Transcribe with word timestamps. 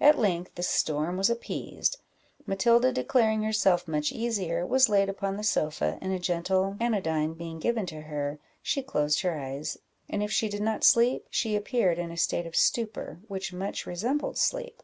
At 0.00 0.16
length 0.16 0.54
the 0.54 0.62
storm 0.62 1.16
was 1.16 1.28
appeased; 1.28 1.96
Matilda, 2.46 2.92
declaring 2.92 3.42
herself 3.42 3.88
much 3.88 4.12
easier, 4.12 4.64
was 4.64 4.88
laid 4.88 5.08
upon 5.08 5.36
the 5.36 5.42
sofa, 5.42 5.98
and 6.00 6.12
a 6.12 6.20
gentle 6.20 6.76
anodyne 6.78 7.34
being 7.34 7.58
given 7.58 7.84
to 7.86 8.02
her, 8.02 8.38
she 8.62 8.84
closed 8.84 9.22
her 9.22 9.36
eyes, 9.36 9.76
and 10.08 10.22
if 10.22 10.30
she 10.30 10.48
did 10.48 10.62
not 10.62 10.84
sleep, 10.84 11.26
she 11.28 11.56
appeared 11.56 11.98
in 11.98 12.12
a 12.12 12.16
state 12.16 12.46
of 12.46 12.54
stupor, 12.54 13.18
which 13.26 13.52
much 13.52 13.84
resembled 13.84 14.38
sleep. 14.38 14.80